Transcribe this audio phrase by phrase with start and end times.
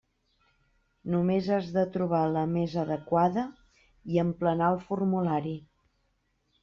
[1.15, 3.45] Només has de trobar la més adequada
[4.15, 5.55] i emplenar el formulari.